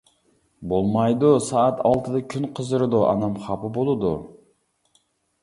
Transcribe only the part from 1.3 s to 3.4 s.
سائەت ئالتىدە كۈن قىزىرىدۇ، ئانام